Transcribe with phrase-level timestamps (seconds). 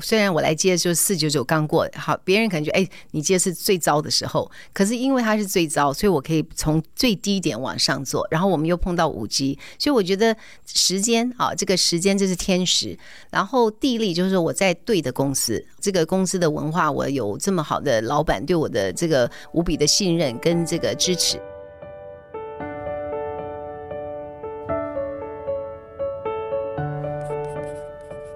[0.00, 8.24] 虽然我来接的时候四九九刚过，好，别人可能觉得哎，你接是最糟的时候，可是因为它是最糟，所以我可以从最低点往上做。
[8.30, 10.36] 然后我们又碰到五 G，所以我觉得
[10.72, 12.96] 时间啊，这个时间就是天时，
[13.30, 21.42] 然后地利就是我在对的公司，这个公司的文化，我有这么好的老板对我的这个无比的信任跟这个支持。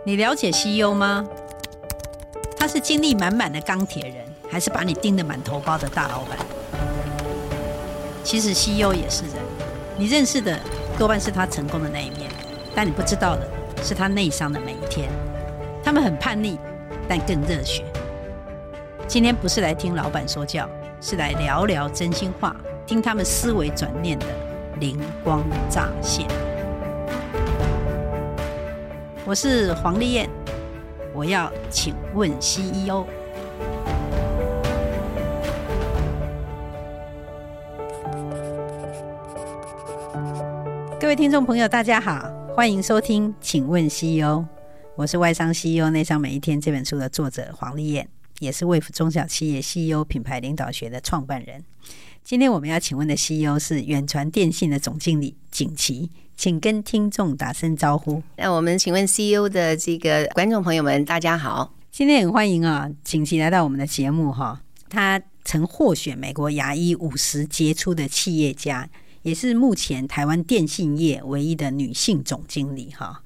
[0.05, 1.25] 你了解 CEO 吗？
[2.63, 6.39] 他是精力满满的钢铁人，还是把你盯得满头包的大老板？
[8.23, 9.33] 其实 CEO 也是人，
[9.99, 10.57] 你认识的
[10.97, 12.31] 多半是他成功的那一面，
[12.73, 13.49] 但你不知道的
[13.83, 15.11] 是他内伤的每一天。
[15.83, 16.57] 他们很叛逆，
[17.09, 17.85] 但更热血。
[19.09, 22.55] 今天不是来听老板说教，是来聊聊真心话，
[22.87, 24.27] 听他们思维转念的
[24.79, 26.29] 灵光乍现。
[29.25, 30.31] 我是黄丽燕。
[31.15, 33.05] 我要请问 CEO，
[40.99, 44.43] 各位听众朋友，大家好，欢迎收听，请问 CEO，
[44.97, 51.63] 我是外商 CEO 内商每一天这本书的作者黄丽燕，也是卫福中小企业 CEO 品牌领导学的创办人。
[52.25, 56.11] 今天我们要请问的 CEO 是远传电信的总经理景琦。
[56.35, 58.23] 请跟听众打声招呼。
[58.37, 61.73] 那我们请问 CEO 的这个观众朋友们，大家好。
[61.93, 64.61] 今天很欢迎啊，景琦来到我们的节目哈。
[64.89, 68.89] 他曾获选美国牙医五十杰出的企业家，
[69.23, 73.23] 也是目前台湾电信业唯一的女性总经理哈。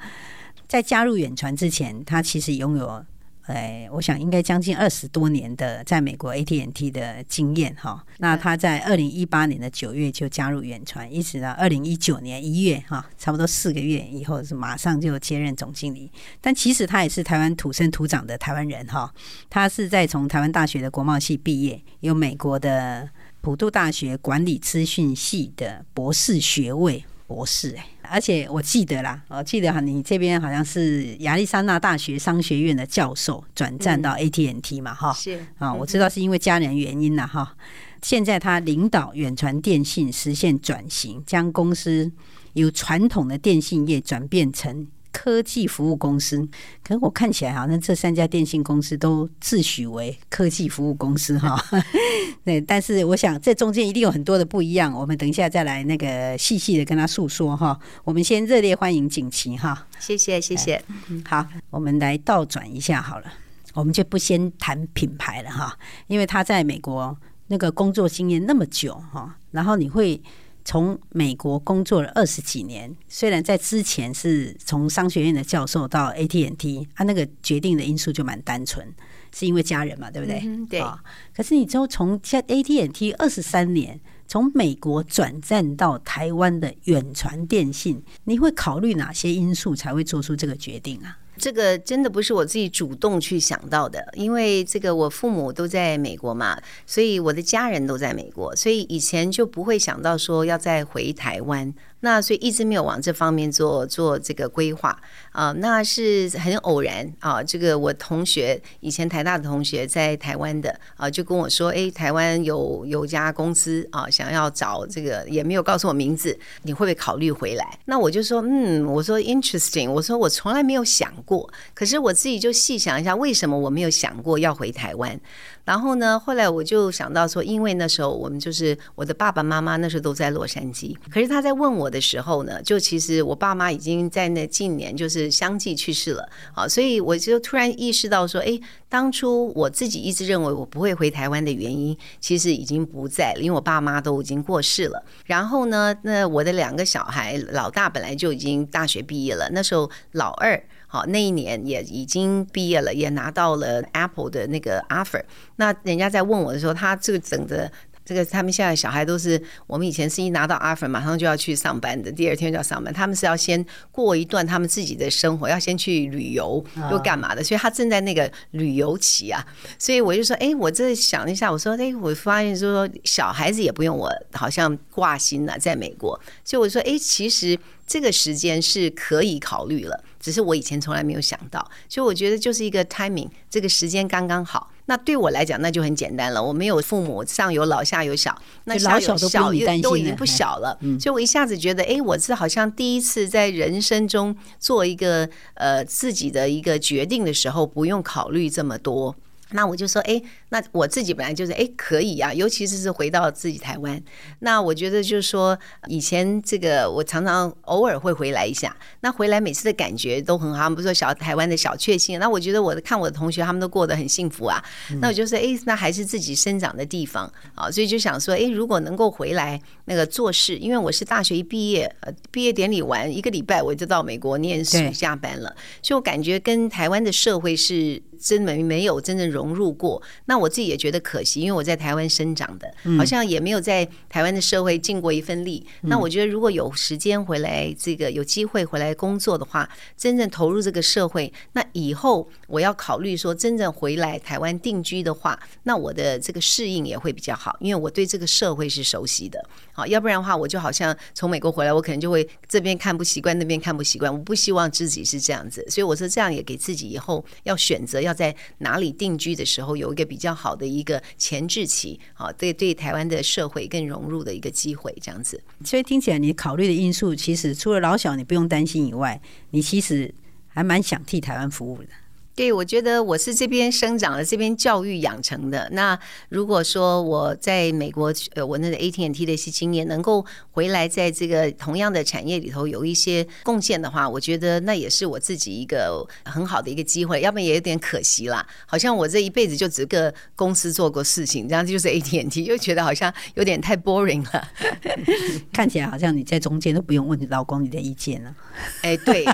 [0.67, 3.05] 在加入远传之前，他其实拥有。
[3.47, 8.05] 哎，我想应该将近二十多年的在美国 AT&T 的经验哈。
[8.19, 16.11] 那他在二零一八年的九月就加入远传，一直到二零一九年一月哈，差不多四个月以后是马上就接任总经理。
[16.41, 19.15] 但其实他也是台湾土生土长的台湾人哈。
[19.49, 23.09] 他是在从台湾大学的国贸系毕业，有美国的
[23.41, 27.05] 普渡大学管理资讯系的博士学位。
[27.27, 37.57] 博士哎，而且我记得啦，我记得哈，你这边好像是亚利桑那大学商学院的教授，转战到 AT&T 嘛，哈、嗯，是啊，我知道是因为家人原因啦哈。
[38.03, 42.13] 现在他领导远传电信实现转型，将公司
[42.53, 44.87] 由传统的电信业转变成。
[45.17, 46.47] 科技服务公司，
[46.85, 51.59] 可是我看起来好像这三家电信公司都自诩为科技服务公司哈。
[52.45, 57.81] 对，但是我想这中间一定有很多的不一样，我们等一下再来那个细细的跟他诉说哈。
[58.05, 60.85] 我们先热烈欢迎景琦哈，谢谢谢谢。
[61.25, 63.33] 好，我们来倒转一下好了，
[63.73, 65.75] 我们就不先谈品牌了哈，
[66.09, 67.17] 因为他在美国
[67.47, 70.21] 那个工作经验那么久哈，然后你会。
[70.67, 78.85] 从美国工作了二十几年，虽然在之前是从商学院的教授到 AT&T，他那个决定的因素就蛮单纯，
[79.33, 80.41] 是因为家人嘛，对不对？
[80.45, 80.99] 嗯、对、哦。
[81.33, 91.17] 可是你之后从 AT&T 二十三年，从美国转战到台湾的远传电信，你会考虑哪些因素才会做出这个决定啊？
[91.39, 101.73] 这个真的不是我自己主动去想到的，因为这个我父母都在美国嘛，所以我的家人都在美国，所以以前就不会想到说要再回台湾。
[102.07, 104.97] 那所以一直没有往这方面做做这个规划
[105.33, 107.43] 啊，那是很偶然啊。
[107.43, 117.77] 这个我同学以前台大的同学在台湾的啊，就跟我说，哎，台湾有有家公司啊，想要找这个，也没有告诉我名字，你会不会考虑回来？
[117.87, 125.21] 那我就说，嗯，我说 interesting，我说我从来没有想过，可是我自己就细想一下，为什么我没有想过要回台湾？
[125.67, 145.05] 然后呢，后来我就想到说，因为那时候我们就是我的爸爸妈妈那时候都在洛杉矶，可是他在问我的时候呢，就其实我爸妈已经在那近年就是相继去世了，好，所以我就突然意识到说，哎，当初我自己一直认为我不会回台湾的原因，其实已经不在了，因为我爸妈都已经过世了。
[145.25, 150.63] 然后呢，那我的两个小孩，老大本来就已经大学毕业了，那时候老二。
[150.89, 155.23] 好，那一年也已经毕业了，也拿到了 Apple 的那个 offer。
[155.57, 157.71] 那人家在问我的时候，他这个整个
[158.07, 162.95] 这个，他们现在小孩都是我们以前是一拿到 offer 马上就要去上班的，第二天就要上班。
[162.95, 169.45] 他们是要先过一段他们自己的生活，要先去旅游又干嘛的，所以他正在那个旅游期啊。
[169.79, 176.19] 所以我就说，哎，我这想了一下，我说，哎，我发现就是说小孩子也不用我好像挂心了，在美国。
[176.45, 177.59] 所以我说，哎，其实。
[177.89, 184.73] 这个时间是可以考虑了，只是我以前从来没有想到，所以我觉得就是一个 timing，这个时间刚刚好。
[184.87, 186.43] 那对我来讲，那就很简单了。
[186.43, 189.53] 我没有父母，上有老下有小，那下有小都
[189.83, 199.15] 都已经不小了，嗯、所以我一下子觉得，哎，我是好像第一次在人生中做一个呃自己的一个决定的时候，不用考虑这么多。
[199.51, 200.21] 那我就说，哎，
[200.51, 204.01] 那我自己本来就是，哎，可以啊，尤其是是回到自己台湾。
[204.39, 205.59] 那我觉得就是说，
[205.89, 212.21] 以前这个我常常偶尔会回来一下，那回来每次的感觉都很好，不是说小台湾的小确幸。
[212.21, 214.63] 那我觉得我看我的同学他们都过得很幸福啊。
[215.01, 228.01] 那我就说，哎，那还是自己生长的地方啊，所以就想说，哎，如果能够回来那个做事，因为我是大学一毕业，呃，毕业典礼完一个礼拜我就到美国念暑假班了，所以我感觉跟台湾的社会是。
[228.19, 235.67] 真没没有真正融入过，那我自己也觉得可惜，因为我在台湾生长的，好像也没有在台湾的社会尽过一份力。
[235.83, 249.45] 那我觉得如果有时间回来，这个有机会回来工作的话，真正投入这个社会，那以后我要考虑说真正回来台湾定居的话，那我的这个适应也会比较好，因为我对这个社会是熟悉的。
[249.73, 254.11] 好，要不然的话，我就好像从美国回来，我可能就会这边看不习惯，那边看不习惯。
[254.11, 258.01] 我不希望自己是这样子，所以我说这样也给自己以后要选择。
[258.01, 265.41] 要在哪里定居的时候，有一个比较较好的一个前置期，好，对对台湾的社会更融入的一个机会，这样子。
[265.65, 269.21] 所以听起来，你考虑的因素，其实除了老小你不用担心以外，
[269.51, 270.13] 你其实
[270.49, 271.89] 还蛮想替台湾服务的。
[272.37, 275.67] 对，我觉得我是这边生长的，这边教育养成的。
[275.73, 275.99] 那
[276.29, 287.23] 如果说我在美国，呃，我那个 AT&T 的一些经验能够回来，在这个同样的产业里头有一些贡献的话，我觉得那也是我自己一个很好的一个机会。
[287.23, 294.49] 要不然也有点可惜啦，好像我这一辈子就只个公司做过事情，这样就是 AT&T，又觉得好像有点太 boring 了。
[295.55, 298.35] 看起来好像你在中间都不用问你老公你的意见了。
[298.83, 299.25] 哎，对，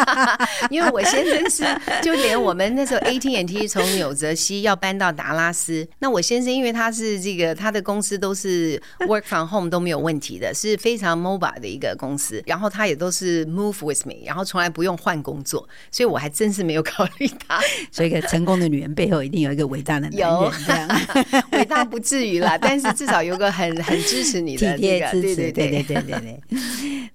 [0.70, 1.62] 因为我先生是
[2.02, 2.37] 就连。
[2.38, 17.58] 我们那时候 AT&T 从纽泽西要搬到达拉斯，那我先生因为他是这个他的公司都是 work from home 都没有问题的，是非常 mobile 的一个公司，然后他也都是 move with me，然后从来不用换工作，所以我还真是没有考虑他。
[17.90, 20.88] 所以，一个成功的女人背后一定有一个伟大的男人，有这样
[21.52, 26.40] 伟大不至于啦，但是至少有个很很支持你的体贴支持，对对对对对对。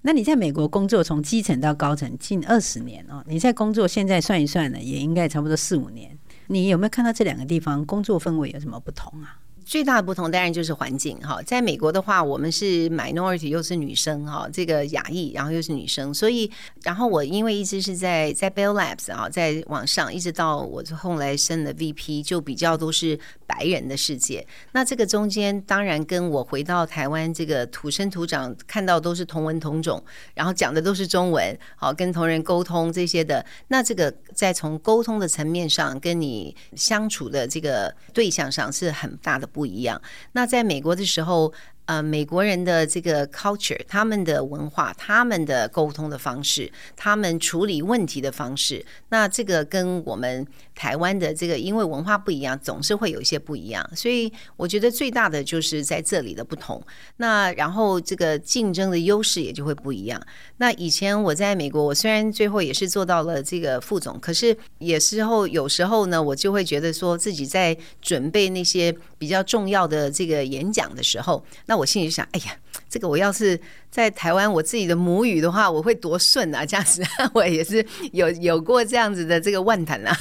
[0.02, 5.13] 那你在美国工作从基层到高层近二十年哦，你在工作现在算一算呢，也应。
[5.14, 6.18] 应该也差不多四五年，
[6.48, 9.38] 你有没有看到这两个地方工作氛围有什么不同啊？
[9.64, 16.50] 最大的不同当然就是环境哈，在美国的话，我们是 minority 又是女生哈，这个亚裔，然后又是女生，所以
[16.82, 24.46] 然后我因为一直是在在 Bell Labs 啊，在网上一直到我后来升了 VP，就比较都是白人的世界。
[24.72, 30.02] 那这个中间当然跟我回到台湾这个土生土长，看到都是同文同种，
[30.34, 33.44] 然后讲的都是中文，好跟同人沟通这些的。
[33.68, 39.48] 那这个在从沟通的层面上，跟你相处的这个对象上是很大的。
[39.54, 40.02] 不一样。
[40.32, 41.54] 那在美国的时候。
[41.86, 53.88] 呃，美国人的这个 culture，他们的文化，他们的沟通的方式，他们处理问题的方式，那这个跟我们台湾的这个，因为文化不一样，总是会有一些不一样。
[53.94, 56.82] 所以我觉得最大的就是在这里的不同。
[57.18, 60.20] 那然后这个竞争的优势也就会不一样。
[60.56, 72.56] 那以前我在美国，我虽然最后也是做到了这个副总，可是有时候有时候呢，我就会觉得说自己在准备那些比较重要的这个演讲的时候，那我心里想，哎呀，
[72.88, 73.58] 这个我要是
[73.90, 76.64] 在台湾我自己的母语的话，我会多顺啊！
[76.64, 77.02] 这样子，
[77.34, 80.16] 我也是有有过这样子的这个万谈啊。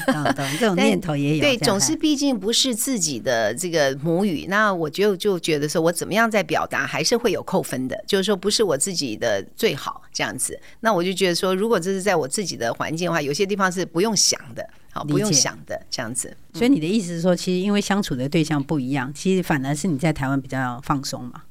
[0.59, 1.41] 这种念头也有。
[1.41, 8.03] 对，总是毕竟不是自己的这个母语，那我就就觉得说我怎么样在表达，还是会有扣分的。
[8.07, 10.59] 就是说，不是我自己的最好这样子。
[10.81, 14.67] 那我就觉得说，如果这是在我自己的环境的话，有些地方是不用想的。
[14.91, 16.35] 好，不用想的这样子。
[16.53, 21.41] 所以你的意思是说，其实因为相处的对象不一样，其实反而是你在台湾比较放松嘛。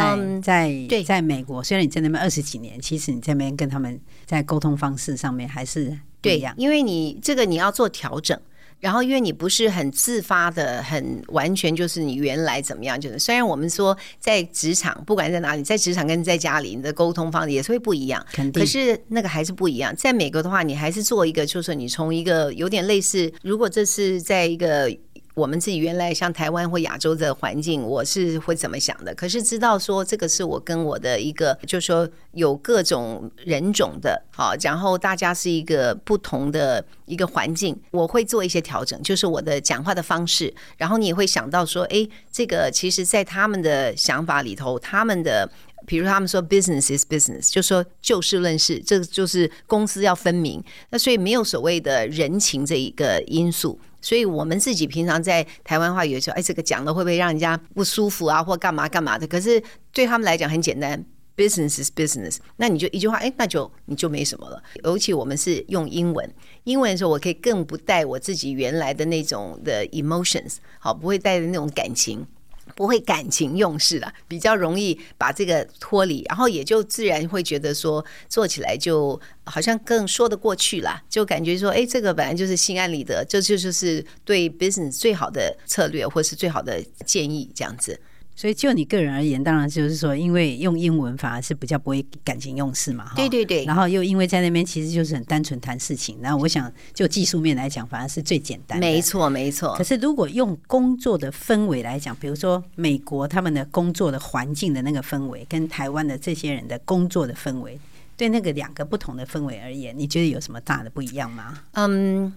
[0.00, 6.54] 在在对，在美国，虽然你在那边二十几年，其实你这边跟他们在沟通方式上面还是不一样。
[6.56, 8.38] 因为你这个你要做调整。
[8.80, 18.60] 然后，因为你不是很自发的，很完全就是你原来怎么样，就是虽然我们说在职场，不管在哪里，在职场跟在家里，你的沟通方式也是会不一样，肯定。
[18.60, 19.94] 可是那个还是不一样。
[19.94, 24.92] 在美国的话，你还是做一个，就是你从一个有点类似，如果这是在一个。
[25.34, 29.14] 我们自己原来像台湾或亚洲的环境，我是会怎么想的？
[29.14, 40.52] 可是知道说这个是我跟我的一个，就是说有各种人种的，好，然后大家是一个不同的一个环境，我会做一些调整，就是我的讲话的方式。
[40.76, 45.50] 然后你也会想到说，哎，这个其实在他们的想法里头，他们的。
[45.84, 50.62] 比如他们说 business is business，就说就事论事，这就是公司要分明。
[50.90, 59.26] 那所以没有所谓的人情这一个因素，所以我们自己平常在台湾话有时候，哎，这个讲了会不会让人家不舒服啊，或干嘛干嘛的？
[59.26, 61.02] 可是对他们来讲很简单
[61.36, 62.36] ，business is business。
[62.56, 64.62] 那你就一句话，哎，那就你就没什么了。
[64.84, 66.28] 尤其我们是用英文，
[66.64, 72.26] 英文的时候我可以更不带我自己原来的那种的 emotions，好，不会带着那种感情。
[72.74, 88.00] 不会感情用事了，比较容易把这个脱离，然后也就自然会觉得说做起来就好像更说得过去啦，就感觉说，哎，这个本来就是心安理得，这就就是对 business 最好的策略，或是最好的建议，这样子。
[88.34, 93.04] 所以就你个人而言，当然就是说，因为用英文反而是比较不会感情用事嘛。
[93.04, 93.64] 哈对对对。
[93.66, 98.86] 然后又因为在那边其实就是很单纯谈事情，然后我想就技术面来讲，反而是最简单的。
[98.86, 99.74] 没错没错。
[99.76, 107.78] 可是如果用工作的氛围来讲，比如说美国他们的工作的环境的那个氛围，跟台湾的这些人的工作的氛围，
[108.16, 111.60] 对那个两个不同的氛围而言，你觉得有什么大的不一样吗？
[111.72, 112.32] 嗯。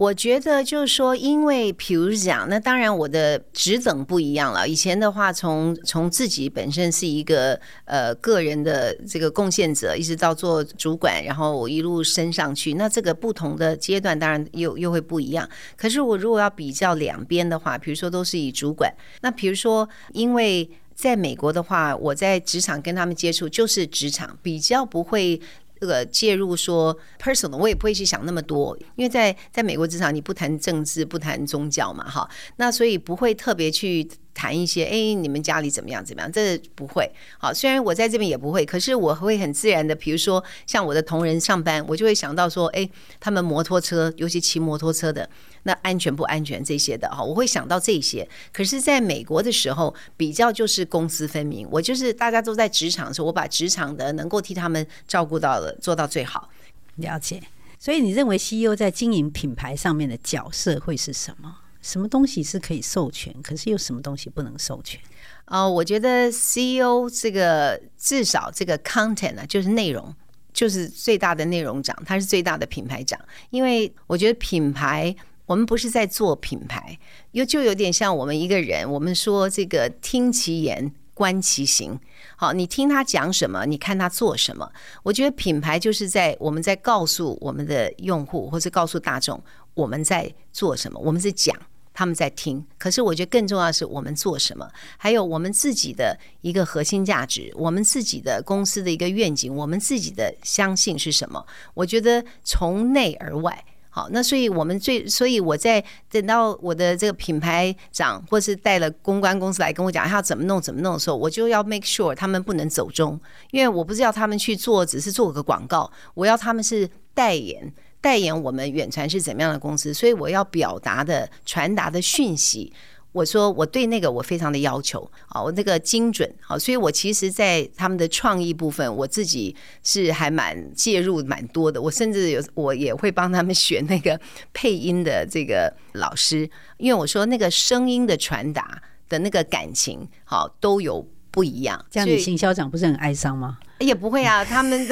[0.00, 4.66] 我觉得就是说，因为比如讲，那当然我的职等不一样了。
[4.66, 15.46] 以前的话，从从自己本身是一个呃个人的这个贡献者，一直到做主管，然后我一路升上去，那这个不同的阶段当然又又会不一样。
[15.76, 18.90] 可是我如果要比较两边的话，比如说都是以主管，
[19.20, 25.38] 那比如说因为在美国的话，我在职场跟他们接触就是职场，比较不会。
[25.80, 34.08] 这个介入说 personal，我也不会去想那么多，因为在在美国职场，你不谈政治，不谈宗教嘛，哈，那所以不会特别去。
[34.32, 36.04] 谈一些，哎，你们家里怎么样？
[36.04, 36.30] 怎么样？
[36.30, 37.10] 这不会。
[37.38, 45.28] 好，虽然我在这边也不会，可是我会很自然的，比如说像我的同仁上班，我就会想到说，哎，他们摩托车，尤其骑摩托车的，
[45.64, 48.26] 那安全不安全这些的哈，我会想到这些。
[48.52, 56.48] 可是在美国的时候，比较就是公私分明，我就是大家都在职场的时候，我把职场的能够替他们照顾到了，做到最好。
[56.96, 57.42] 了解。
[57.78, 61.56] 所以你认为 CEO 在经营品牌上面的角色会是什么？
[61.80, 65.00] 什么东西是可以授权，可是有什么东西不能授权？
[65.46, 70.14] 哦，我觉得 CEO 这个至少这个 content 呢，就是内容，
[70.52, 73.18] 就是最大的内容长，它是最大的品牌长。
[73.50, 75.14] 因为我觉得品牌，
[75.46, 76.96] 我们不是在做品牌，
[77.32, 81.98] 又就有点像我们一个人，我们说这个听其言，观其行。
[82.36, 84.70] 好，你听他讲什么，你看他做什么。
[85.02, 89.42] 我觉得品牌就是在我们在告诉我们的用户，或者告诉大众
[89.74, 91.56] 我们在做什么，我们是讲。
[91.92, 101.44] 他们在听，可是我觉得更重要的是我们做什么，还有我们自己的一个核心价值，我们自己的公司的一个愿景，我们自己的相信是什么？
[101.74, 117.70] 我觉得从内而外，好，那所以我们最，所以我在等到我的这个品牌长或是带了公关公司来跟我讲他要怎么弄怎么弄的时候，我就要 make sure 他们不能走中，因为我不是要他们去做，只是做个广告，我要他们是代言。
[118.00, 122.72] 代言我们远传是怎么样的公司，所以我要表达的、传达的讯息，
[123.12, 134.18] 我说我对那个我非常的要求啊，我那个精准好，所以我其实，在他们的创意部分，我自己是还蛮介入蛮多的，我甚至有我也会帮他们选那个
[134.52, 143.58] 配音的这个老师，因为我说那个声音的传达的那个感情好都有不一样，这样你行销长不是很哀伤吗？
[143.78, 144.86] 也不会啊， 他们，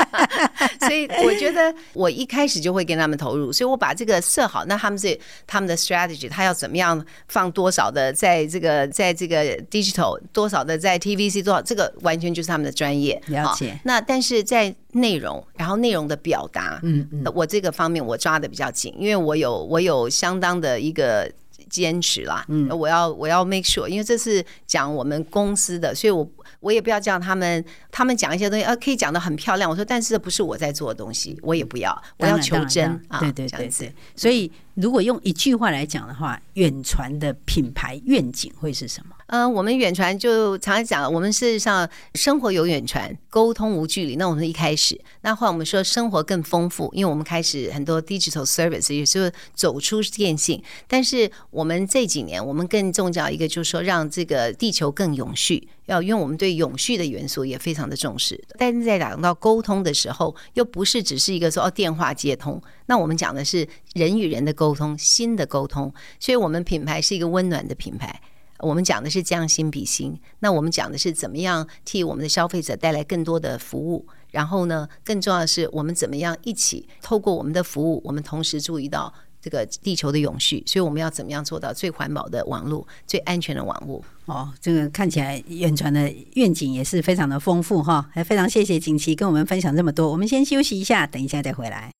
[0.80, 13.20] 所以我觉得我一开始就会跟他们投入，所以我把这个设好，那他们是他们的 strategy，他要怎么样放多少的在这个在这个 digital，多少的在 TVC，多少这个完全就是他们的专业。
[13.26, 13.78] 了解。
[13.84, 21.30] 那但是在内容，然后内容的表达，嗯嗯，我这个方面我抓的比较紧，因为我有我有相当的一个。
[21.68, 26.28] 坚持啦，嗯，我要我要 make sure，因为这是讲我们公司的，所以我
[26.60, 29.68] 我也不要叫他们，他们讲一些东西，呃，可以讲的很漂亮。
[29.70, 33.94] 我说，但是这不是我在做的东西，我也不要，我要求真啊，对对对对。
[34.16, 39.14] 所以，如果用一句话来讲的话，远传的品牌愿景会是什么？
[39.28, 44.16] 嗯，我们远传就常常讲，我们事实上生活有远传，沟通无距离。
[44.16, 50.62] 那我们一开始，那后来我们说生活更丰富，因为我们开始很多 digital service，也就是走出电信。
[50.86, 55.68] 但是我们这几年，我们更重要一个就是说，让这个地球更永续。
[55.86, 58.42] 要因为我们对永续的元素也非常的重视。
[58.58, 65.92] 但是在讲到沟通的时候，又不是只是一个说哦电话接通，那我们讲的是人与人的沟通，心的沟通。
[66.18, 68.20] 所以我们品牌是一个温暖的品牌。
[68.60, 79.12] 我们讲的是将心比心，那我们讲的是怎么样替我们的消费者带来更多的服务，然后呢，更重要的是我们怎么样一起透过我们的服务，我们同时注意到
[79.42, 84.02] 这个地球的永续，所以我们要怎么样做到最环保的网络、最安全的网络？
[84.26, 91.90] 哦，这个看起来远传的愿景也是非常的丰富哈，还非常谢谢景琦跟我们分享这么多，我们先休息一下，等一下再回来。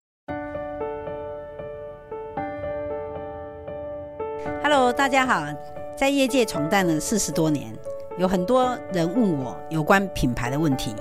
[4.63, 5.43] Hello，大家好，
[5.97, 7.73] 在业界闯荡了四十多年，
[8.19, 10.95] 有很多人问我有关品牌的问题：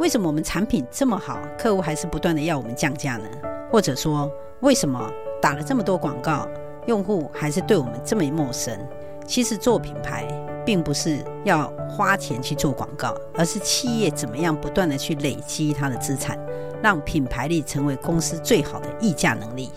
[0.00, 3.24] 为什么我们产品这么好，客户还是不断的要我们降价呢？
[3.70, 4.28] 或者说，
[4.60, 5.00] 为什么
[5.40, 6.48] 打了这么多广告，
[6.86, 8.76] 用户还是对我们这么陌生？
[9.24, 10.26] 其实做品牌，
[10.66, 16.36] 并不是要花钱去做广告，而是企业怎么样不断的去累积它的资产，
[16.82, 19.70] 让品牌力成为公司最好的溢价能力。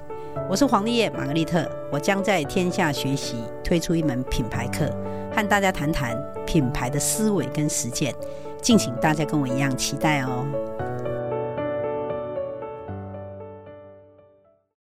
[0.49, 4.89] 我是黄丽叶玛格丽特，我将在天下学习推出一门品牌课，
[5.33, 8.15] 和大家谈谈品牌的思维跟实践，
[8.61, 10.45] 敬请大家跟我一样期待哦。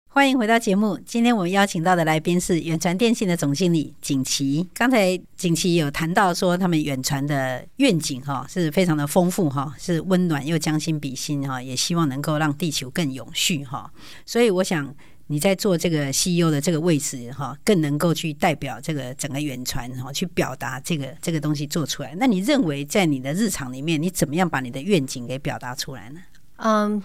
[0.08, 4.68] 欢迎回到节目，今天我们邀请到的来宾是远传电信的总经理景琦。
[4.74, 13.92] 刚才景琦有谈到说，他们远传的愿景哈是非常的丰富哈，是温暖又将心比心哈，也希望能够让地球更永续哈。
[14.26, 14.92] 所以我想。
[15.28, 22.14] 你在做这个 CEO 的这个位置哈，更能够去代表这个整个远传哈，去表达这个这个东西做出来。
[22.18, 26.20] 那你认为在你的日常里面，你怎么样把你的愿景给表达出来呢？
[26.56, 27.02] 嗯。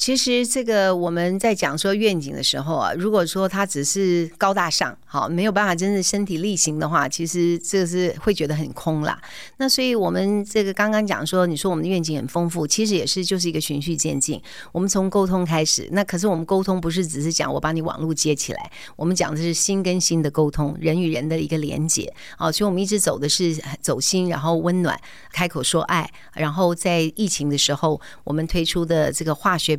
[0.00, 9.20] 其实这个我们在讲说愿景的时候啊，如果说它只是高大上，好，没有办法真正身体力行的话，其实这是会觉得很空啦。
[9.58, 14.40] 那所以我们这个刚刚讲说，你说我们的愿景很丰富，其实也是就是一个循序渐进。
[14.72, 22.10] 我们从沟通开始，那可是我们沟通不是只是讲我把你网络接起来，我们讲的是心跟心的沟通，人与人的一个连接。
[22.38, 24.98] 哦，所以我们一直走的是走心，然后温暖，
[25.30, 26.10] 开口说爱。
[26.32, 29.76] 然后在疫情的时候，我们推出的这个化学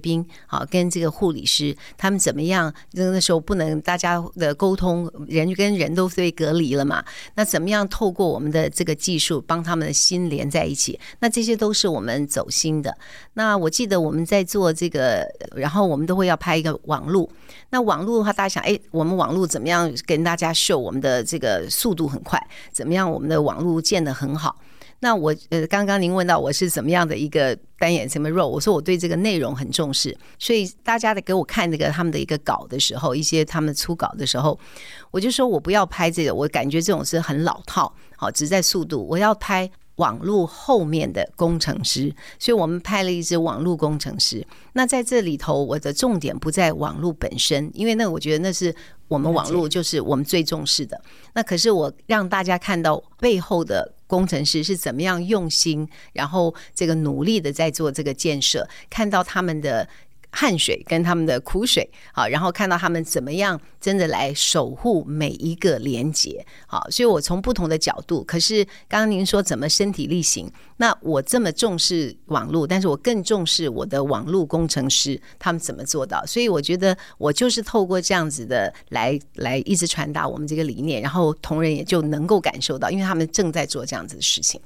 [0.48, 2.74] 好，跟这个护理师他们怎么样？
[2.94, 7.04] 那那时候不能大家的沟通，人跟人都被隔离了嘛。
[7.36, 11.00] 那怎么样透过我们的这个技术，帮他们的心连在一起？
[11.20, 12.98] 那这些都是我们走心的。
[13.34, 17.30] 那我记得我们在做这个，然后我们都会要拍一个网路。
[17.70, 22.42] 那网路的话，大家想，哎，我们网路怎么样跟大家秀我们的这个速度很快？
[22.72, 24.56] 怎么样我们的网路建得很好？
[25.04, 34.58] 那我呃，刚刚您问到我是怎么样的一个单眼什么肉，我说我对这个内容很重视，所以大家的给我看那个他们的一个稿的时候，一些他们初稿的时候，
[35.10, 44.46] 我就说我不要拍这个，我感觉这种是很老套，好，只在速度，我要拍网络后面的工程师，所以我们拍了一支网络工程师。
[44.74, 48.76] 那在这里头，我的重点不在网络本身，因为那我觉得那是
[49.08, 51.02] 我们网络就是我们最重视的。
[51.34, 53.94] 那可是我让大家看到背后的。
[54.12, 59.88] 工程师是怎么样用心，然后这个努力的在做这个建设，看到他们的
[60.32, 68.24] 汗水跟他们的苦水，好，然后看到他们怎么样真的来守护每一个连接，好，所以我从不同的角度。
[68.24, 76.26] 可是刚刚您说怎么身体力行，那我这么重视网络，但是我更重视我的网络工程师他们怎么做到。
[76.26, 84.60] 所以我觉得我就是透过这样子的来来一直传达我们这个理念，然后同仁也就能够感受到，因为他们正在做这样子的事情。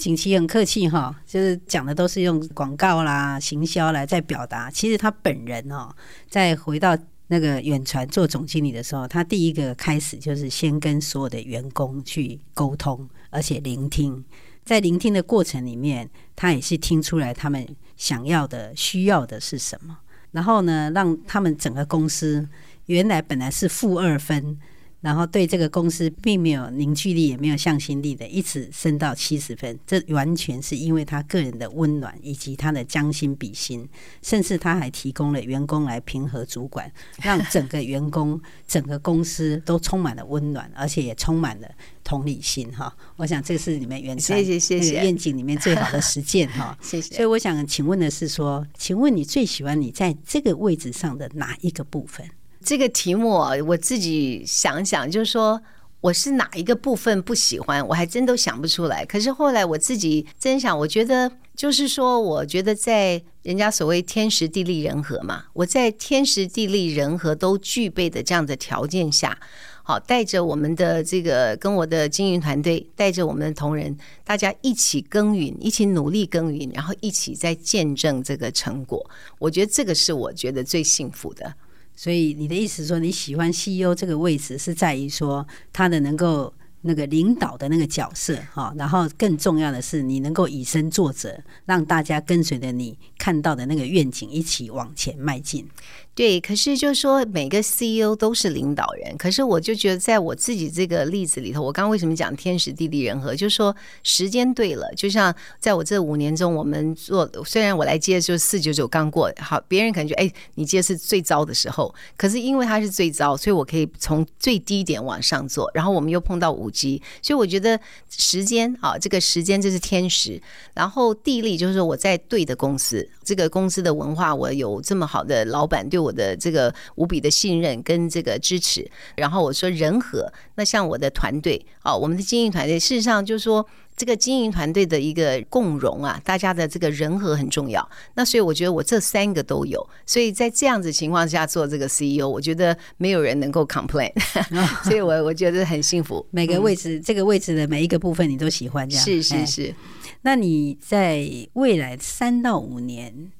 [0.00, 4.70] 景琦很客气哈，就是讲的都是用广告啦、行销来在表达。
[4.70, 5.94] 其实他本人哦，
[6.26, 14.24] 在回到那个远传做总经理的时候，他第一个开始就是先跟所有的员工去沟通，而且聆听。
[14.64, 17.66] 在聆听的过程里面，他也是听出来他们
[17.98, 19.98] 想要的、需要的是什么。
[20.30, 22.48] 然后呢，让他们整个公司
[22.86, 24.58] 原来本来是负二分。
[25.00, 29.78] 然后对这个公司并没有凝聚力，也没有向心力的，一直升到七十分。
[29.86, 33.88] 这完全是因为他个人的温暖以及他的将心比心，
[34.22, 41.68] 甚至他还提供了员工来平和主管，让整个员工、 整个公司都充满了温暖，而且也充满了
[42.04, 42.70] 同理心。
[42.70, 46.46] 哈，我想这是你们远传那个愿景里面最好的实践。
[46.50, 47.14] 哈， 谢谢。
[47.14, 52.28] 所以我想请问的是说，请问你最喜欢你在这个位置上的哪一个部分？
[52.64, 53.30] 这个题目
[53.66, 55.60] 我自己想想，就是说
[56.00, 59.04] 我是哪一个部分不喜欢，我还真都想不出来。
[59.04, 69.38] 可是后来我自己真想，我觉得就是说，我觉得在人家所谓天时地利人和嘛，我在天时地利人和都具备的这样的条件下，
[69.82, 79.04] 好，带着我们的这个跟我的经营团队，带着我们的同仁，大家一起耕耘，一起努力耕耘，然后一起在见证这个成果。
[79.38, 81.54] 我觉得这个是我觉得最幸福的。
[82.02, 95.68] 所以你的意思说你喜欢 CEO 这个位置，是在于说他的能够那个领导的那个角色哈，然后更重要的是你能够以身作则，让大家跟随着你看到的那个愿景一起往前迈进。
[96.12, 120.42] 对，可是就是说每个 CEO 都是领导人，可是我就觉得在我自己这个例子里头，我刚为什么讲天时地利人和，就是说时间对了，就像在我这五年中，我们做虽然我来接就四九九刚过，好，别人可能觉哎，你接是最糟的时候，可是因为它是最糟，所以我可以从最低点往上做，然后我们又碰到五 G，所以我觉得时间啊，这个时间就是天时，
[120.74, 126.09] 然后地利就是我在对的公司，这个公司的文化，我有这么好的老板对我。
[126.10, 133.64] 我的这个无比的信任跟这个支持，然后我说人和，那像我的团队哦，我们的经营团队，事实上就是说
[133.96, 137.88] 这个经营团队的一个共荣啊，大家的这个人和很重要。
[138.14, 144.12] 那所以我觉得我这三个都有，所以在这样子情况下做这个 CEO，我觉得没有人能够 complain，
[144.82, 146.26] 所以我我觉得很幸福。
[146.32, 149.74] 每个位置，嗯、这个位置的每一个部分你都喜欢，这样是是是。
[150.22, 153.30] 那你在未来三到五年？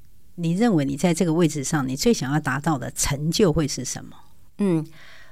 [0.41, 4.17] 你认为你在这个位置上，你最想要达到的成就会是什么？
[4.59, 4.87] 嗯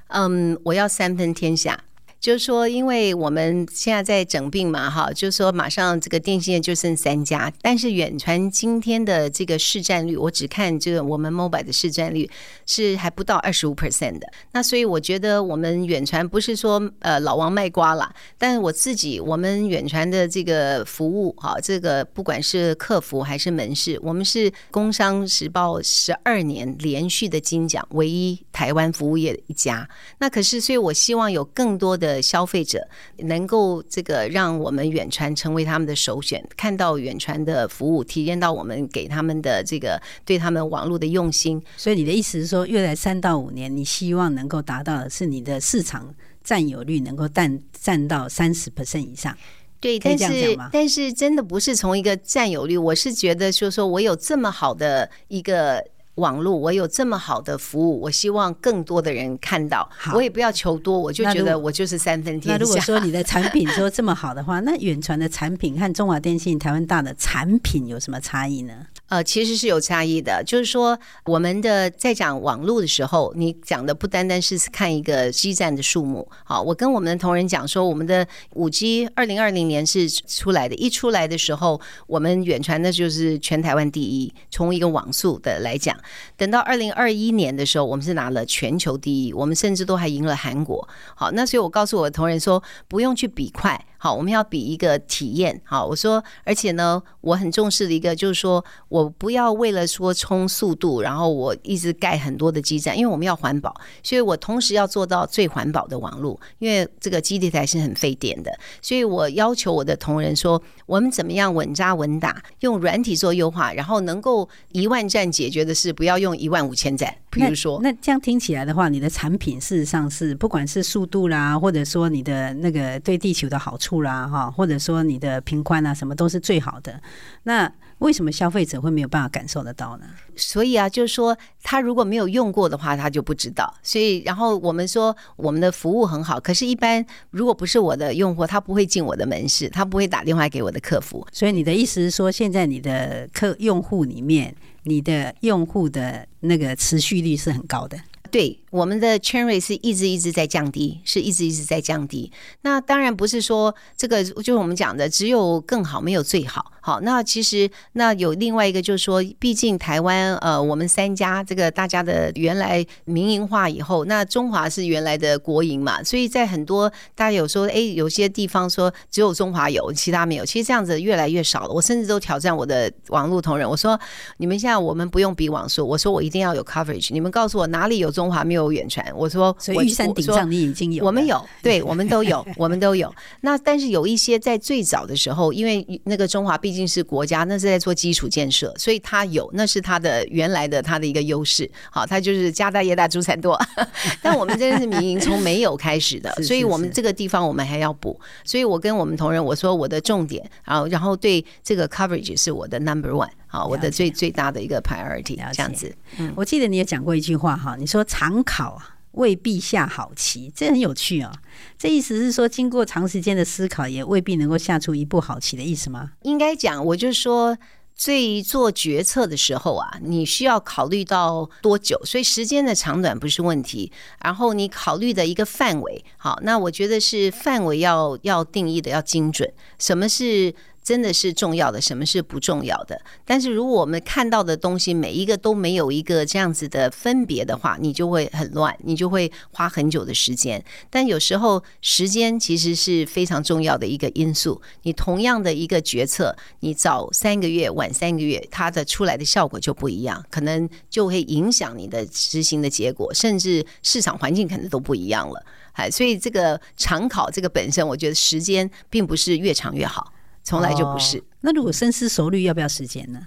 [0.09, 1.83] 嗯，我要三分天下。
[2.20, 12.28] 就是说，因为我们现在在整并嘛，哈，就是说马上这个电信业就剩三家，但是远传今天的这个市占率，我只看这个我们 mobile 的市占率
[12.66, 14.26] 是还不到二十五 percent 的。
[14.52, 29.88] 那所以我觉得我们远传不是说呃老王卖瓜了，但是我自己我们远传的这个服务哈，这个不管是客服还是门市，我们是工商时报十二年连续的金奖，唯一台湾服务业的一家。
[30.18, 32.09] 那可是，所以我希望有更多的。
[32.21, 32.87] 消费者
[33.18, 41.62] 能够这个让我们远传成为他们的首选，看到远传的服务，体验到我们给他们的这个对他们网络的用心。
[41.77, 49.35] 所以你的意思是说，未来三到五年，你希望能够达到的是你的市场占有率能够占占到三十 percent 以上。
[49.81, 55.83] 对，但是但是真的不是从一个占有率，我是觉得就是说我有这么好的一个。
[56.18, 59.88] 网络，我有这么好的服务，我希望更多的人看到。
[60.12, 62.59] 我也不要求多，我就觉得我就是三分天下。
[62.59, 68.74] 那如果说你的产品说这么好的话，那远传的产品和中华电信、台湾大的产品有什么差异呢？
[69.09, 76.29] 呃，其实是有差异的，就是说，我们的在讲网络的时候，你讲的不单单是看一个基站的数目。
[76.44, 85.97] 好，我跟我们的同仁讲说，我们的五 G 二零二零年是出来的，一出来的时候，我们远传的就是全台湾第一，从一个网速的来讲。
[86.37, 90.87] 等到二零二一年的时候，我们是拿了全球第一，我们甚至都还赢了韩国。
[91.14, 93.83] 好，那所以我告诉我的同仁说，不用去比快。
[93.98, 95.61] 好，我们要比一个体验。
[95.64, 117.12] 好，我说，而且呢，我很重视的一个就是说，我不要为了说冲速度，然后我一直盖很多的基站，因为我们要环保，所以我同时要做到最环保的网络，因为这个基地台是很费电的，所以我要求我的同仁说，我们怎么样稳扎稳打，用软体做优化，然后能够一万站解决的事，不要用一万五千站。
[117.30, 123.88] 比如说那，那这样听起来的话，你的产品事实上是不管是速度啦，或者说你的那个对地球的好处。
[123.88, 127.01] 处啦哈，或者说你的平宽啊，什么都是最好的。
[127.44, 130.05] 那为什么消费者会没有办法感受得到呢？
[130.37, 133.72] 所以啊，就是说他如果没有用过的话，他就不知道。
[133.83, 141.27] 所以，然后我们说我们的服务很好，可是，一般如果不是我的用户，他不会进我的门市，他不会打电话给我的客服。
[141.33, 147.98] 所以，你的意思是说，现在你的客用户里面，你的用户的那个持续率是很高的。
[148.31, 152.31] 对，我们的 Cherry 是一直一直在降低，是一直一直在降低。
[152.62, 156.72] 那当然不是说这个就是我们讲的只有更好没有最好。
[156.81, 170.46] 好，那其实那有另外一个就是说，毕竟台湾呃，我们三家这个大家的原来民营化以后，那中华是原来的国营嘛，所以在很多大家有说哎，有些地方说只有中华有，其他没有。
[170.46, 171.74] 其实这样子越来越少了。
[171.74, 173.98] 我甚至都挑战我的网络同仁，我说
[174.38, 178.09] 你们现在我们不用比网速，我说我一定要有 coverage，你们告诉我哪里有。
[178.18, 183.14] 中华没有远传，我说，所以玉山顶上你已经有，我们有， 对，我们都有，我们都有。
[183.42, 191.71] 那但是有一些在最早的时候，因为那个中华毕竟是国家，那是在做基础建设，所以它有，那是它的原来的它的一个优势。
[191.90, 193.59] 好，它就是家大业大，猪产多。
[194.21, 198.18] 但我们真的是民营，从没有开始的， 所以我们这个地方我们还要补。
[198.44, 203.29] 所以我跟我们同仁我说，我的重点，然后然后对这个 coverage 是我的 number one。
[203.48, 205.94] 好，我的最最大的一个 priority，这样子。
[206.18, 211.32] 嗯，我记得你也讲过一句话哈，你说常考啊未必下好棋，这很有趣哦。
[211.78, 216.12] 这意思是说，经过长时间的思考，也未必能够下出一步好棋的意思吗？
[216.22, 217.56] 应该讲，我就说，
[217.96, 223.90] 最做决策的时候啊，你需要考虑到多久，所以时间的长短不是问题。
[224.22, 229.50] 然后你考虑的一个范围，好，那我觉得是范围要要定义的要精准。
[229.78, 230.54] 什么是？
[230.88, 232.98] 真的是重要的，什么是不重要的。
[233.27, 240.64] 但是如果我们看到的东西每一个都没有一个这样子的分别的话，你就会很乱，你就会花很久的时间。
[240.88, 244.62] 但有时候时间其实是非常重要的一个因素。
[244.85, 255.44] 你同样的一个决策，你早三个月、晚三个月，它的出来的效果就不一样，可能就会影响你的执行的结果，甚至市场环境可能都不一样了。
[255.74, 260.12] 哎，所以这个长考这个本身，我觉得时间并不是越长越好，
[260.48, 261.18] 从来就不是。
[261.18, 263.20] 哦，那如果深思熟虑，要不要时间呢？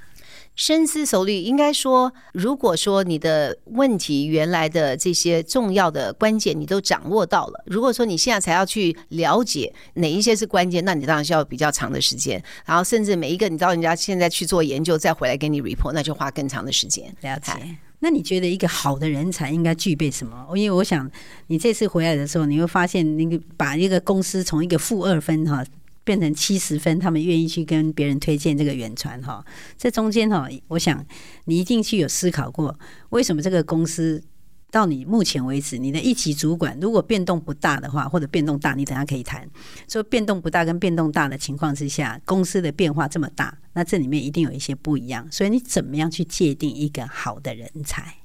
[0.55, 12.43] 深思熟虑，应该说，如果说你的问题原来的这些重要的关键你都掌握到了，如果说你现在才要去了解哪一些是关键，那你当然需要比较长的时间。
[12.65, 17.15] 然后甚至每一个你到人家现在去做研究，再回来给你 report，那就花更长的时间。
[17.21, 17.53] 了解。
[17.99, 20.47] 那你觉得一个好的人才应该具备什么？
[20.55, 21.09] 因为我想
[21.47, 25.63] 你这次回来的时候，你会发现，那个把一个公司从一个负二分哈
[26.11, 29.41] 变成七十分，他们愿意去跟别人推荐这个远传哈。
[29.77, 31.05] 这中间哈，我想
[31.45, 32.77] 你一定去有思考过，
[33.11, 34.21] 为什么这个公司
[34.69, 39.49] 到你目前为止，你的一级主管如果变动不大的话，或者变动大，你等下可以谈。
[39.87, 43.57] 说变动不大跟变动大的情况之下，公司的变化这么大。
[43.71, 48.15] 那这里面一定有一些不一样，所以你怎么样去界定一个好的人才？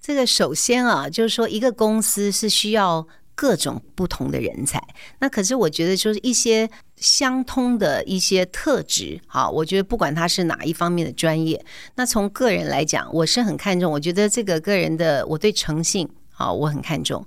[0.00, 3.06] 这个首先啊，就是说一个公司是需要
[3.36, 4.82] 各种不同的人才。
[5.20, 13.92] 那可是我觉得就是一些相通的一些特质，啊，我觉得不管他是哪一方面的专业，那从个人来讲，我是很看重。
[13.92, 17.24] 我觉得这个个人的，我对诚信，啊，我很看重。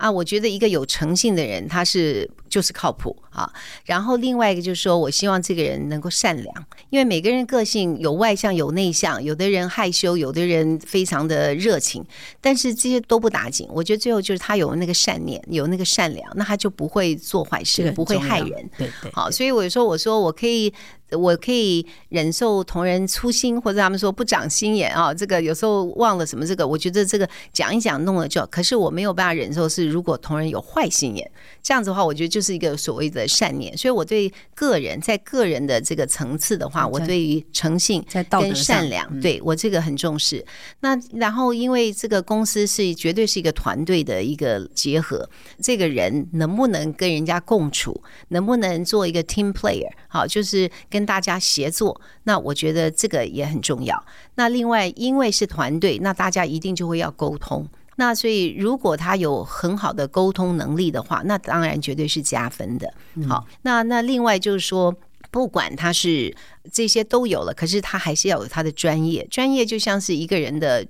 [0.00, 3.52] 啊，我觉得一个有诚信的人，他是就是靠谱啊。
[3.84, 12.02] 然后另外一个就是说，我希望这个人能够善良，因为每个人个性有外向有内向，有的人害羞，有的人非常的热情，
[12.40, 13.68] 但是这些都不打紧。
[13.70, 18.48] 我觉得最后就是他有那个善念，有那个善良，那他就不会做坏事，不会害人。
[18.78, 19.12] 对对，对。
[19.12, 20.72] 好，所以我说，我说我可以。
[21.18, 28.46] 我可以忍受同仁粗心，或者他们说不长心眼啊，这个有时候忘了什么这个，我觉得这个讲一讲弄了就。
[28.46, 31.30] 可是我没有办法忍受是如果同人有坏心眼，
[31.62, 33.76] 这样子的话，我觉得就是一个所谓的善念。
[33.76, 40.44] 所以我对个人在个人的这个层次的话，我对于诚信跟善良，对我这个很重视。
[40.80, 45.28] 那然后因为这个公司是绝对是一个团队的一个结合，
[45.60, 50.70] 这个人能不能跟人家共处，能不能做一个 team player，好，就是。
[50.88, 54.04] 跟大家协作，那我觉得这个也很重要。
[54.34, 57.66] 那另外，因为是团队，那大家一定就会要沟通。
[58.00, 62.90] 那所以，如果他有很好的沟通能力的话，那当然绝对是加分的。
[63.28, 64.94] 好，那那另外就是说，
[65.30, 66.34] 不管他是
[66.72, 69.26] 这些都有了，可是他还是要有他的专业。
[69.30, 70.86] 专业就像是一个人的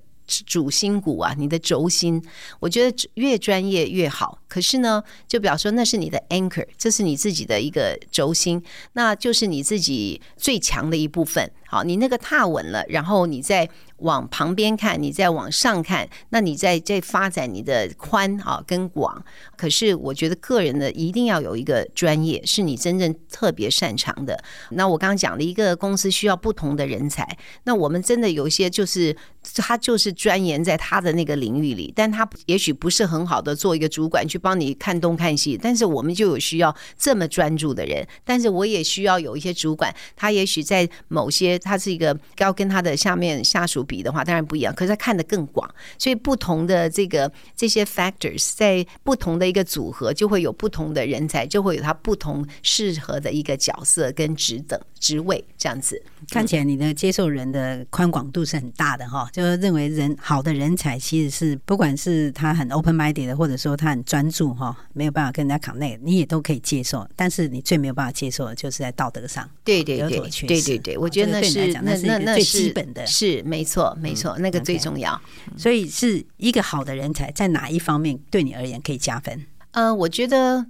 [0.47, 2.23] 主心骨啊，你的轴心。
[2.61, 4.39] 我觉得越专业越好。
[4.47, 11.51] 可是呢，就比方说那是你的 anchor，这是你自己的一个轴心，那就是你自己最强的一部分。
[11.67, 13.69] 好，你那个踏稳了，然后你再
[14.01, 19.25] 往旁边看，你再往上看，那你再再发展你的宽啊跟广。
[19.57, 24.43] 可是我觉得个人的一定要有一个专业，是你真正特别擅长的。
[24.71, 29.17] 那我刚刚讲了一个公司需要不同的人才，那我们真的有一些就是
[29.55, 34.41] 他就是钻研在他的那个领域里，但他也许不是很好的做一个主管去。
[34.41, 38.09] 帮你看东看西，但是我们就有需要这么专注的人。
[38.25, 44.73] 但是我也需要有一些主管，他也许在某些，他是一个要跟他的下面下属比的话，当然不一样。
[44.73, 56.01] 可是他看得更广，所以不同的这个这些 factors 在不同的一个组合，就会有不同的人才，就会有他不同适合的一个角色跟职等职位这样子。
[56.31, 64.31] 看起来你的接受人的宽广度是很大的哈，就是认为人好的人才其实是不管是他很 open minded 的，或者说他很专。
[64.31, 75.21] 注哈，没有办法跟人家 connect，你也都可以接受，但是你最没有办法接受的就是在道德上，对对对，对对对，我觉得那是那那那是基本的，是没错没错，那个最重要。
[75.57, 79.47] 所以是一个好的人才，在哪一方面对你而言可以加分？
[79.73, 80.67] 呃，我觉得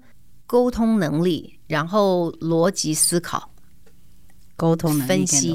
[0.46, 3.50] 沟通能力，然后逻辑思考，
[4.56, 5.54] 沟通能力分析，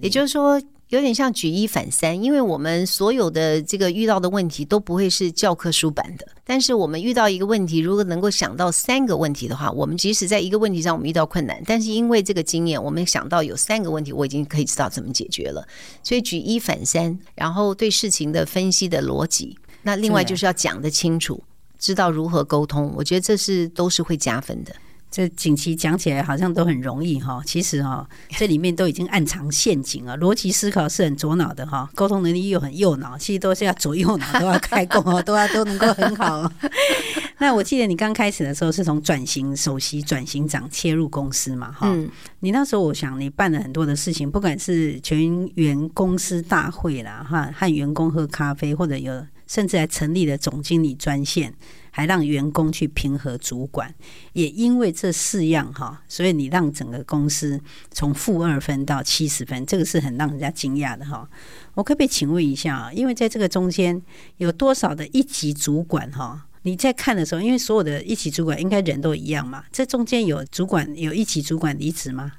[0.00, 0.60] 也就是说。
[0.92, 6.28] 有点像举一反三，因为我们所有的这个遇到的问题都不会是教科书版的。
[6.44, 15.66] 但是我们遇到一个问题，如果能够想到三个问题的话，我们即使在一个问题上我们遇到困难，但是因为这个经验，我们想到有三个问题，我已经可以知道怎么解决了。
[16.02, 21.42] 所以举一反三，然后对事情的分析的逻辑，那另外就是要讲得清楚，
[21.78, 22.92] 知道如何沟通。
[22.94, 24.74] 我觉得这是都是会加分的。
[25.12, 30.16] 这景琦讲起来好像都很容易哈，其实哈， 这里面都已经暗藏陷阱了。
[30.16, 36.50] 逻辑思考是很左脑的哈，沟通能力又很右脑，其实都是要左右脑都要开工哦， 都要都能够很好。
[37.38, 42.08] 那我记得你刚开始的时候是从转型首席转型长切入公司嘛哈，嗯，
[42.40, 49.12] 你那时候我想你办了很多的事情，不管是全员公司大会啦哈，和员工喝咖啡，或者有
[49.52, 51.52] 甚至还成立了总经理专线。
[51.94, 53.94] 还让员工去平和主管，
[54.32, 57.60] 也因为这四样哈，所以你让整个公司
[57.90, 61.28] 从负二分到七十分，这个是很让人家惊讶的哈。
[61.74, 62.92] 我可不可以请问一下啊？
[62.94, 64.00] 因为在这个中间
[64.38, 66.46] 有多少的一级主管哈？
[66.62, 72.32] 你在看的时候，因为所有的一级主管应该人都一样嘛，这中间有主管有一级主管离职吗？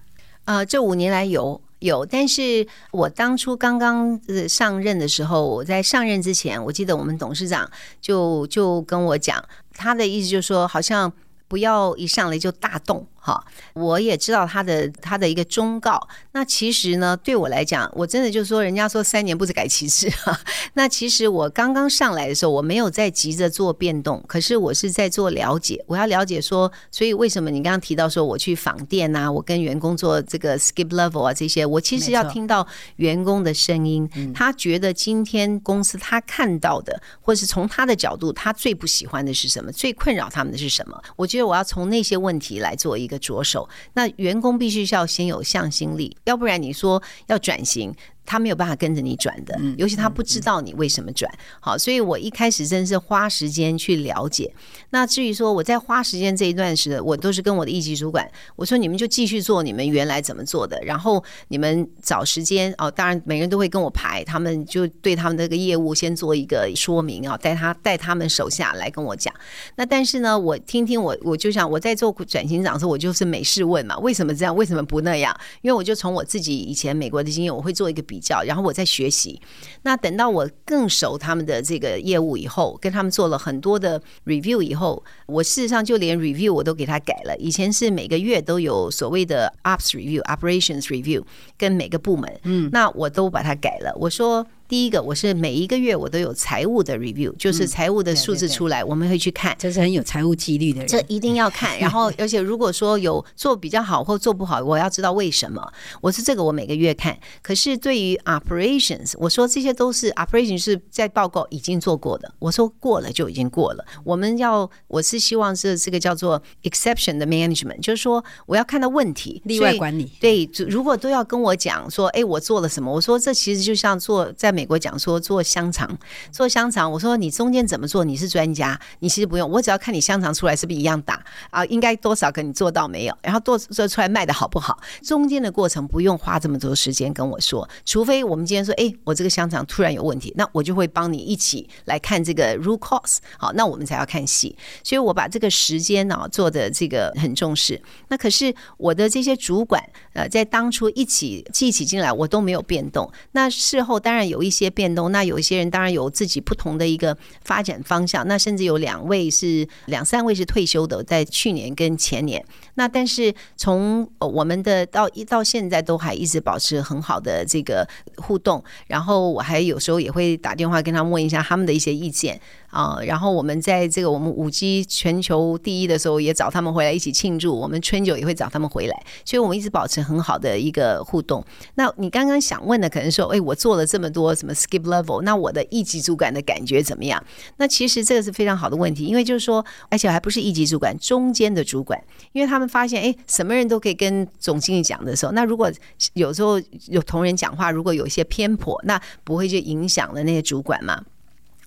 [0.46, 1.62] 呃，这五年来有。
[1.84, 7.70] 有，但是我当初刚刚上任的时候，我在上任之前，我记得我们董事长
[8.00, 9.44] 就就跟我讲，
[9.74, 11.12] 他的意思就是说，好像
[11.48, 13.06] 不要一上来就大动。
[13.26, 16.10] 好，我也知道他的他的一个忠告。
[16.34, 20.38] 那其实呢，对我来讲，我真的就是说，人家说三年不知改其志哈。
[20.76, 25.82] 那其实我刚刚上来的时候，我没有在急着做变动，可是我是在做了解。
[25.88, 41.02] 我要了解说，所以为什么你刚刚提到说我去访店啊，我跟员工做这个 skip level 啊这些，我其实要听到员工的声音，他觉得今天公司他看到的，或是从他的角度，他最不喜欢的是什么，最困扰他们的是什么？
[41.16, 43.13] 我觉得我要从那些问题来做一个。
[43.14, 47.94] 的着手，那员工必须是要先有向心力，要不然你说要转型。
[48.26, 51.32] 他没有办法跟着你转的，尤其他不知道你为什么转。
[51.60, 54.54] 好，所以我一开始真是花时间去了解。
[54.92, 62.90] 那至于说我在花时间这一段时，我都是跟我的一级主管我说：“你们就继续做你们原来怎么做的，然后你们找时间哦。
[62.90, 69.34] 当然，每个人都会跟我排，他们就对他们这个业务先做一个说明啊，带他带他们手下来跟我讲。
[69.76, 74.56] 那但是呢，我听听我我就想我在做转型长的时候，我就是没事问嘛，为什么这样？
[74.56, 75.36] 为什么不那样？
[75.62, 78.02] 因为我就从我自己以前美国的经验，我会做一个。
[78.13, 79.42] 比较，然后我在学习。
[79.84, 87.36] 那等到我更熟他们的这个业务以后，跟他们做了很多的 review 以后，我事实上就连 review 我都给他改了。
[87.38, 91.24] 以前是每个月都有所谓的 ops review、operations review，
[91.58, 93.96] 跟每个部门，嗯，那我都把它改了。
[94.00, 94.46] 我说。
[94.68, 101.78] 第一个，我是每一个月我都有财务的 review，就是财务的数字出来，我们会去看，这是很有财务纪律的人，这一定要看。
[101.80, 105.62] 然后，而且如果说有做比较好或做不好，我要知道为什么。
[106.02, 107.16] 我是这个，我每个月看。
[107.42, 112.34] 可是对于 operations，我说这些都是 operations 是在报告已经做过的。
[112.40, 113.86] 我说过了就已经过了。
[114.04, 120.10] 我们要，我是希望是这个叫做 exception 的 management，就是说我要看到问题，例外管理。
[120.20, 122.92] 对，如果都要跟我讲说，哎，我做了什么？
[122.92, 124.64] 我说这其实就像做在美。
[124.66, 125.98] 国讲说做香肠，
[126.32, 128.04] 做香肠，我说你中间怎么做？
[128.04, 131.66] 你是专家，你其实不用，我只要看你香肠出来是不是一样大啊？
[131.66, 133.18] 应该多少个你做到没有？
[133.22, 134.80] 然后做做出来卖的好不好？
[135.02, 144.56] 中间的过程不用花这么多时间跟我说，除非我们今天说，哎，我这个香肠突然有问题，那我就会帮你一起来看这个 root cause，好，那我们才要看戏。
[144.84, 147.82] 所以我把这个时间呢做的这个很重视。
[148.08, 153.12] 那可是我的这些主管呃，在当初一起记起进来，我都没有变动。
[153.32, 154.54] 那事后当然有一。
[154.54, 162.46] 些变动，那有一些人当然有自己不同的一个发展方向，那甚至有两位是两三位是退休的，在去年跟前年。
[162.76, 172.40] 那但是从我们的到一到现在都还一直保持很好的这个互动，然后我还有时候也会打电话跟他问一下他们的一些意见。
[172.74, 177.56] 啊，然后我们在这个我们五 G 全球第一的时候，也找他们回来一起庆祝。
[177.56, 181.46] 我们春酒也会找他们回来，所以我们一直保持很好的一个互动。
[181.76, 187.24] 那你刚刚想问的，可能说，哎，我做了这么多什么 skip level，那我的一级主管的感觉怎么样？
[187.58, 195.72] 那其实这个是非常好的问题，因为就是说，而且还不是一级主管，中间的主管，因为他们发现，哎，什么人都可以跟总经理讲的时候，那如果
[196.14, 201.04] 有时候有同仁讲话，如果有一些偏颇，那不会就影响了那些主管吗？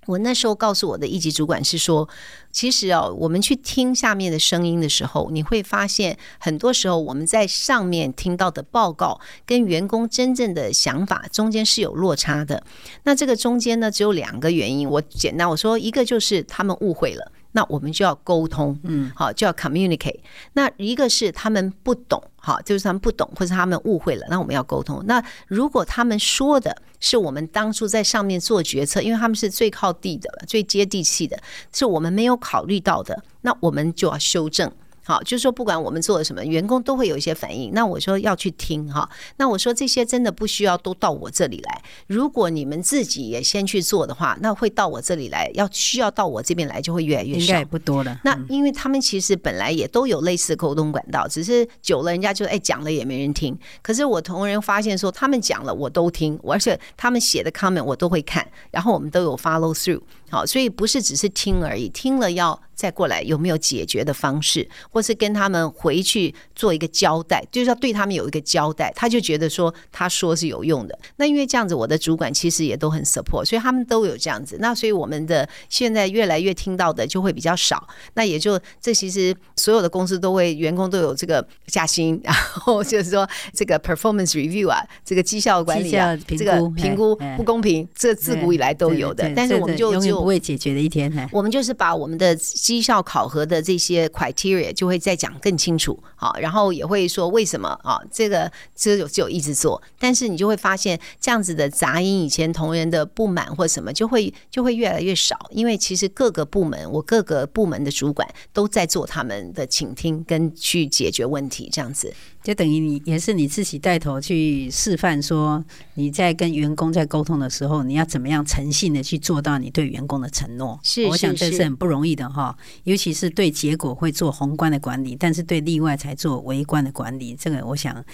[0.06, 2.09] 我那时候告诉我的一级主管是说，
[2.52, 12.62] 其实哦，我们去听下面的声音的时候，你会发现很多时候我们在上面听到的报告跟员工真正的想法中间是有落差的。
[13.02, 14.88] 那这个中间呢，只有两个原因。
[14.88, 17.32] 我简单我说，一个就是他们误会了。
[17.56, 20.20] 那我们就要沟通，嗯，好，就要 communicate。
[20.52, 25.02] 那一个是他们不懂，好，就是他们不懂，或者他们误会了，那我们要沟通。
[25.06, 31.38] 那如果他们说的是我们当初在上面做决策，因为他们是最靠地的、最接地气的，
[31.72, 34.70] 是我们没有考虑到的，那我们就要修正。
[35.06, 37.70] 好，就是说不管我们做了什么，员工都会有一些反应。
[37.72, 41.82] 那我说要去听哈，那我说这些真的不需要都到我这里来。
[42.08, 48.20] 如果你们自己也先去做的话，那会到我这里来，要需要到我这边来就会越来越少，应该也不多了。
[48.24, 53.56] 那因为他们其实本来也都有类似的沟通管道，只是久了人家就哎讲了也没人听。
[53.82, 60.00] 可是我同仁发现说，他们讲了我都听，而且他们写的 comment 我都会看，然后我们都有 follow through。
[60.30, 62.61] 好，所以不是只是听而已，听了要。
[62.77, 70.97] 再过来有没有解决的方式，或是跟他们回去做一个交代，就是要对他们有一个交代，他就觉得说他说是有用的。
[71.16, 74.59] 那因为这样子，我的主管其实也都很 support，所以他们都有这样子。
[74.61, 77.89] 那所以我们的现在越来越听到的就会比较少。
[78.12, 89.33] 那也就这其实所有的公司都会员工都有这个加薪， 然后就是说这个 performance review 啊，这个绩效管理啊，这个评估不公平，这自古以来都有的。
[89.35, 92.37] 但是我们就就不会解决的一天，我们就是把我们的。
[92.66, 98.00] 绩效考核的这些 criteria 就会再讲更清楚，好，然后也会说为什么啊？
[98.10, 112.12] 这个只有只有一直做，但是你就会发现这样子的杂音，以前同仁的不满或什么，就会就会越来越少，因为其实各个部门，我各个部门的主管都在做他们的倾听跟去解决问题，这样子。
[112.42, 115.64] 就等于你也是你自己带头去示范，说
[115.94, 120.78] 你在跟员工在沟通的时候，你要怎么样诚信的去做到你对员工的承诺。
[120.82, 127.34] 是，我想这是很不容易的哈，尤其是对结果会做宏观的管理，但是对例外才做微观的管理。
[127.34, 128.04] 这个我想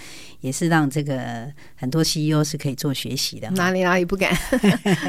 [0.41, 3.49] 也是让这个很多 CEO 是可以做学习的。
[3.51, 4.37] 哪里哪里不敢？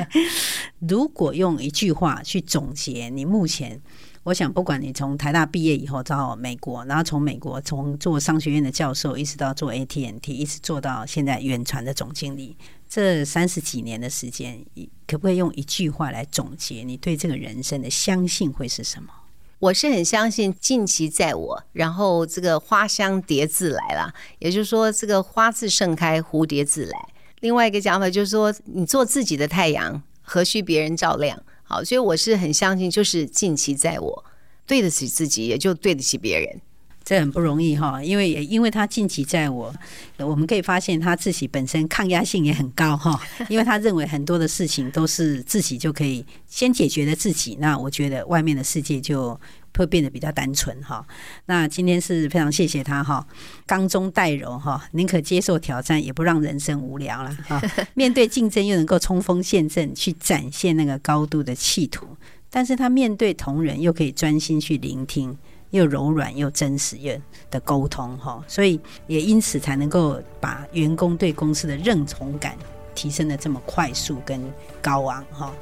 [0.89, 3.81] 如果用一句话去总结你目前。
[4.25, 12.57] 我想，不管你从台大毕业以后到美国，然后从美国从做商学院的教授，一直到做 AT&T，一直做到现在远传的总经理，
[12.89, 14.65] 这三十几年的时间，
[15.07, 19.13] 可不可以用一句话来总结你对这个人生的相信会是什么？
[19.59, 27.09] 我是很相信尽其在我，然后这个花香蝶自来了，也就是说，这个花自盛开，蝴蝶自来。
[27.41, 31.43] 另外一个讲法就是说，你做自己的太阳，何须别人照亮？
[31.63, 34.25] 好，所以我是很相信，就是尽其在我，
[34.67, 36.61] 对得起自己，也就对得起别人。
[37.05, 39.75] 这很不容易哈，因为也因为他近期在我，
[40.19, 49.39] 我们可以发现他自己本身抗压性也很高哈， 因为他认为很多的事情都是自己就可以先解决了自己，那我觉得外面的世界就。
[49.77, 51.05] 会变得比较单纯哈。
[51.47, 53.27] 那今天是非常谢谢他哈，
[53.67, 57.61] 刚中带柔哈，宁可接受挑战，也不让人生无聊了哈。
[57.95, 62.07] 面对竞争又能够冲锋陷阵，去展现那个高度的企图。
[62.49, 65.37] 但是他面对同仁又可以专心去聆听，
[65.77, 67.15] 又柔软又真实又
[67.51, 68.43] 的沟通哈。
[68.49, 72.57] 所以也因此才能够把员工对公司的认同感
[72.95, 74.41] 提升的这么快速跟
[74.81, 75.53] 高昂哈。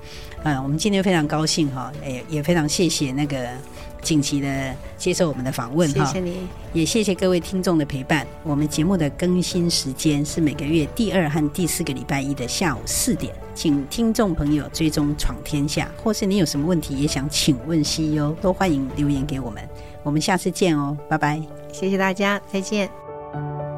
[0.45, 3.49] 嗯，我们今天非常高兴哈，也也非常谢谢那个。
[4.03, 6.39] 近期的接受我们的访问哈，谢谢你，
[6.73, 8.27] 也谢谢各位听众的陪伴。
[8.43, 19.63] 我们节目的更新时间是每个月第二和第四个礼拜一的下午四点，请听众朋友追踪闯天下，或是你有什么问题也想请问 CEO，都欢迎留言给我们。
[20.03, 21.41] 我们下次见哦拜拜。
[21.73, 23.72] 谢谢大家再见。